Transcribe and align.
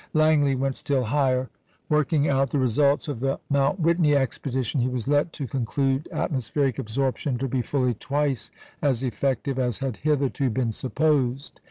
Langley 0.15 0.55
went 0.55 0.81
higher 0.89 1.43
still. 1.43 1.49
Working 1.87 2.27
out 2.27 2.49
the 2.49 2.57
results 2.57 3.07
of 3.07 3.19
the 3.19 3.39
Mount 3.51 3.79
Whitney 3.79 4.15
expedition, 4.15 4.81
he 4.81 4.89
was 4.89 5.07
led 5.07 5.31
to 5.33 5.45
conclude 5.45 6.09
atmospheric 6.11 6.79
absorption 6.79 7.37
to 7.37 7.47
be 7.47 7.61
fully 7.61 7.93
twice 7.93 8.49
as 8.81 9.03
effective 9.03 9.59
as 9.59 9.77
had 9.77 9.97
hitherto 9.97 10.49
been 10.49 10.71
supposed. 10.71 11.59